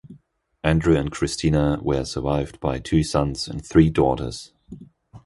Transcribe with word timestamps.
Andrew 0.63 0.95
and 0.97 1.11
Christina 1.11 1.77
were 1.79 2.05
survived 2.05 2.59
by 2.59 2.79
two 2.79 3.03
sons 3.03 3.47
and 3.47 3.63
three 3.63 3.91
daughters. 3.91 4.51